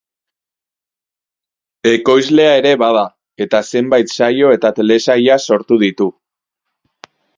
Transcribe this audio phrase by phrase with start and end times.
[1.89, 3.03] Ekoizlea ere bada
[3.47, 6.09] eta zenbait saio eta telesaila sortu ditu.